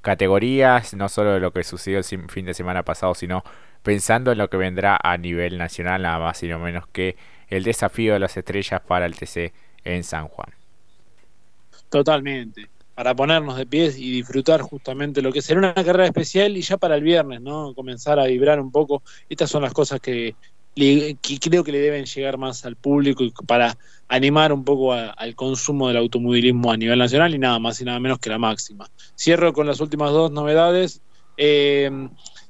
categorías, 0.06 0.94
no 0.94 1.10
solo 1.10 1.34
de 1.34 1.40
lo 1.40 1.52
que 1.52 1.64
sucedió 1.64 1.98
el 1.98 2.04
fin 2.04 2.46
de 2.46 2.54
semana 2.54 2.84
pasado, 2.84 3.16
sino 3.16 3.44
pensando 3.82 4.32
en 4.32 4.38
lo 4.38 4.52
que 4.52 4.58
vendrá 4.58 5.00
a 5.02 5.18
nivel 5.18 5.58
nacional, 5.58 6.04
nada 6.04 6.20
más 6.20 6.44
y 6.44 6.48
no 6.48 6.60
menos 6.60 6.86
que 6.88 7.18
el 7.50 7.64
desafío 7.64 8.14
de 8.14 8.20
las 8.20 8.38
estrellas 8.38 8.82
para 8.82 9.08
el 9.08 9.16
TC 9.16 9.52
en 9.84 10.04
San 10.04 10.28
Juan. 10.28 10.50
Totalmente 11.90 12.70
para 12.94 13.14
ponernos 13.14 13.58
de 13.58 13.66
pies 13.66 13.98
y 13.98 14.10
disfrutar 14.10 14.62
justamente 14.62 15.22
lo 15.22 15.34
que 15.34 15.42
será 15.42 15.60
una 15.60 15.74
carrera 15.74 16.06
especial 16.06 16.56
y 16.56 16.62
ya 16.62 16.78
para 16.78 16.96
el 16.96 17.04
viernes, 17.04 17.42
¿no? 17.42 17.74
Comenzar 17.74 18.20
a 18.20 18.26
vibrar 18.26 18.62
un 18.62 18.72
poco. 18.72 19.04
Estas 19.28 19.50
son 19.50 19.64
las 19.64 19.74
cosas 19.74 20.00
que, 20.00 20.34
creo 20.76 21.64
que 21.64 21.72
le 21.72 21.80
deben 21.80 22.06
llegar 22.06 22.38
más 22.38 22.66
al 22.66 22.76
público 22.76 23.24
y 23.24 23.32
para 23.48 23.78
animar 24.08 24.52
un 24.52 24.64
poco 24.64 24.94
al 24.94 25.36
consumo 25.36 25.88
del 25.88 25.98
automovilismo 25.98 26.72
a 26.72 26.78
nivel 26.78 27.00
nacional 27.00 27.34
y 27.34 27.40
nada 27.40 27.60
más 27.60 27.80
y 27.80 27.86
nada 27.86 28.00
menos 28.00 28.20
que 28.20 28.30
la 28.30 28.38
máxima. 28.38 28.90
Cierro 29.18 29.54
con 29.54 29.68
las 29.68 29.80
últimas 29.80 30.12
dos 30.12 30.32
novedades. 30.32 31.02
Eh, 31.38 31.90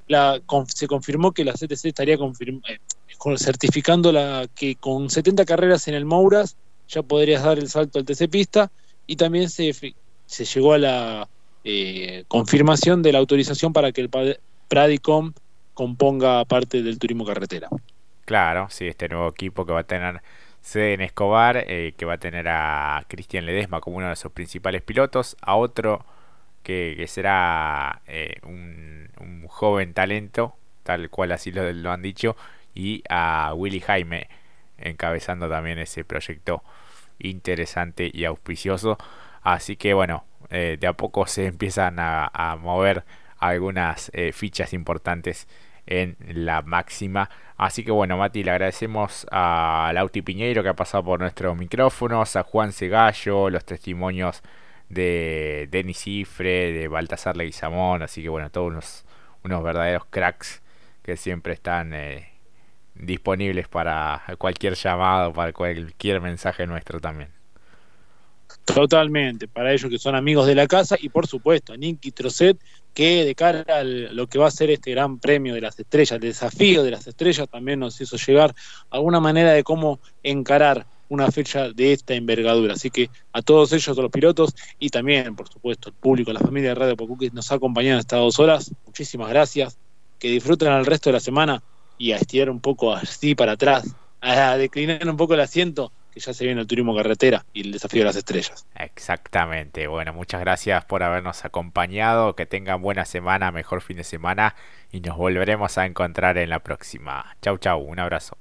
la, 0.07 0.41
se 0.67 0.87
confirmó 0.87 1.31
que 1.31 1.45
la 1.45 1.53
CTC 1.53 1.85
estaría 1.85 2.15
eh, 2.15 2.79
certificando 3.37 4.11
la, 4.11 4.47
que 4.53 4.75
con 4.75 5.09
70 5.09 5.45
carreras 5.45 5.87
en 5.87 5.93
el 5.95 6.05
Mouras 6.05 6.57
ya 6.87 7.01
podrías 7.01 7.43
dar 7.43 7.57
el 7.57 7.69
salto 7.69 7.99
al 7.99 8.05
TC 8.05 8.29
Pista 8.29 8.71
y 9.07 9.15
también 9.15 9.49
se 9.49 9.73
se 10.25 10.45
llegó 10.45 10.73
a 10.73 10.77
la 10.77 11.29
eh, 11.63 12.25
confirmación 12.27 13.01
de 13.01 13.11
la 13.11 13.19
autorización 13.19 13.73
para 13.73 13.91
que 13.91 14.01
el 14.01 14.09
Pradicom 14.67 15.33
componga 15.73 16.45
parte 16.45 16.81
del 16.81 16.99
turismo 16.99 17.25
carretera. 17.25 17.69
Claro, 18.25 18.67
sí, 18.69 18.87
este 18.87 19.07
nuevo 19.07 19.29
equipo 19.29 19.65
que 19.65 19.73
va 19.73 19.81
a 19.81 19.83
tener 19.83 20.21
sede 20.61 20.93
en 20.95 21.01
Escobar, 21.01 21.57
eh, 21.67 21.93
que 21.95 22.05
va 22.05 22.13
a 22.13 22.17
tener 22.17 22.47
a 22.47 23.05
Cristian 23.07 23.45
Ledesma 23.45 23.81
como 23.81 23.97
uno 23.97 24.09
de 24.09 24.15
sus 24.15 24.31
principales 24.31 24.81
pilotos, 24.81 25.37
a 25.41 25.55
otro 25.55 26.05
que, 26.63 27.05
será 27.07 28.01
eh, 28.07 28.37
un, 28.43 29.45
joven 29.47 29.93
talento, 29.93 30.55
tal 30.83 31.09
cual 31.11 31.31
así 31.31 31.51
lo, 31.51 31.91
han 31.91 32.01
dicho, 32.01 32.35
y 32.73 33.03
a 33.09 33.53
Willy 33.55 33.79
Jaime 33.79 34.27
encabezando 34.79 35.47
también 35.49 35.79
ese 35.79 36.03
proyecto 36.03 36.63
interesante 37.19 38.09
y 38.11 38.25
auspicioso. 38.25 38.97
Así 39.43 39.77
que 39.77 39.93
bueno, 39.93 40.25
eh, 40.49 40.77
de 40.79 40.87
a 40.87 40.93
poco 40.93 41.27
se 41.27 41.45
empiezan 41.47 41.97
a, 41.99 42.57
mover 42.59 43.05
algunas 43.39 44.11
fichas 44.33 44.73
importantes 44.73 45.47
en 45.87 46.17
la 46.27 46.61
máxima. 46.61 47.29
Así 47.57 47.83
que 47.83 47.91
bueno, 47.91 48.17
Mati, 48.17 48.43
le 48.43 48.51
agradecemos 48.51 49.27
a 49.31 49.91
Lauti 49.93 50.21
Piñeiro 50.21 50.63
que 50.63 50.69
ha 50.69 50.75
pasado 50.75 51.03
por 51.03 51.19
nuestros 51.19 51.57
micrófonos, 51.57 52.35
a 52.35 52.43
Juan 52.43 52.71
Segallo, 52.71 53.49
los 53.49 53.65
testimonios 53.65 54.41
de 54.89 55.67
Denis 55.71 55.99
Cifre, 55.99 56.71
de 56.73 56.87
Baltasar 56.87 57.37
Leguizamón, 57.37 58.03
así 58.03 58.21
que 58.21 58.29
bueno, 58.29 58.49
todos 58.51 58.67
unos, 58.67 59.05
unos 59.43 59.63
verdaderos 59.63 60.05
cracks 60.09 60.61
que 61.03 61.17
siempre 61.17 61.53
están 61.53 61.93
eh, 61.93 62.29
disponibles 62.95 63.67
para 63.67 64.23
cualquier 64.37 64.75
llamado, 64.75 65.33
para 65.33 65.53
cualquier 65.53 66.21
mensaje 66.21 66.67
nuestro 66.67 66.99
también. 66.99 67.34
Totalmente, 68.65 69.47
para 69.47 69.71
ellos 69.71 69.89
que 69.91 69.99
son 69.99 70.15
amigos 70.15 70.47
de 70.47 70.55
la 70.55 70.67
casa 70.67 70.97
y 70.99 71.09
por 71.09 71.27
supuesto 71.27 71.73
a 71.73 71.77
Nicky 71.77 72.11
Trocet 72.11 72.57
que 72.95 73.23
de 73.23 73.35
cara 73.35 73.63
a 73.67 73.83
lo 73.83 74.27
que 74.27 74.39
va 74.39 74.47
a 74.47 74.51
ser 74.51 74.71
este 74.71 74.91
gran 74.91 75.19
premio 75.19 75.53
de 75.53 75.61
las 75.61 75.77
estrellas, 75.79 76.13
el 76.13 76.21
desafío 76.21 76.81
de 76.81 76.91
las 76.91 77.05
estrellas, 77.05 77.47
también 77.47 77.79
nos 77.79 77.99
hizo 78.01 78.17
llegar 78.17 78.55
alguna 78.89 79.19
manera 79.19 79.51
de 79.51 79.63
cómo 79.63 79.99
encarar 80.23 80.87
una 81.09 81.29
fecha 81.29 81.69
de 81.69 81.93
esta 81.93 82.15
envergadura. 82.15 82.73
Así 82.73 82.89
que 82.89 83.09
a 83.33 83.41
todos 83.41 83.71
ellos, 83.73 83.97
a 83.97 84.01
los 84.01 84.11
pilotos 84.11 84.55
y 84.79 84.89
también, 84.89 85.35
por 85.35 85.47
supuesto, 85.47 85.89
el 85.89 85.95
público, 85.95 86.33
la 86.33 86.39
familia 86.39 86.69
de 86.69 86.75
Radio 86.75 86.95
que 87.19 87.29
nos 87.31 87.51
ha 87.51 87.55
acompañado 87.55 87.99
estas 87.99 88.19
dos 88.19 88.39
horas, 88.39 88.71
muchísimas 88.85 89.29
gracias. 89.29 89.77
Que 90.17 90.29
disfruten 90.31 90.71
el 90.71 90.85
resto 90.85 91.09
de 91.09 91.13
la 91.13 91.19
semana 91.19 91.61
y 91.97 92.13
a 92.13 92.15
estirar 92.15 92.49
un 92.49 92.61
poco 92.61 92.93
así 92.93 93.35
para 93.35 93.51
atrás, 93.51 93.93
a 94.21 94.57
declinar 94.57 95.07
un 95.07 95.17
poco 95.17 95.33
el 95.33 95.41
asiento 95.41 95.91
que 96.15 96.21
ya 96.21 96.33
se 96.33 96.45
viene 96.45 96.61
el 96.61 96.67
turismo 96.67 96.95
carretera 96.95 97.45
y 97.53 97.61
el 97.61 97.73
desafío 97.73 97.99
de 97.99 98.05
las 98.05 98.15
estrellas. 98.15 98.65
Exactamente. 98.73 99.87
Bueno, 99.87 100.13
muchas 100.13 100.39
gracias 100.39 100.85
por 100.85 101.03
habernos 101.03 101.43
acompañado. 101.43 102.37
Que 102.37 102.45
tengan 102.45 102.81
buena 102.81 103.03
semana, 103.03 103.51
mejor 103.51 103.81
fin 103.81 103.97
de 103.97 104.05
semana 104.05 104.55
y 104.93 105.01
nos 105.01 105.17
volveremos 105.17 105.77
a 105.77 105.85
encontrar 105.85 106.37
en 106.37 106.49
la 106.49 106.59
próxima. 106.59 107.35
Chau, 107.41 107.57
chau. 107.57 107.81
Un 107.81 107.99
abrazo. 107.99 108.37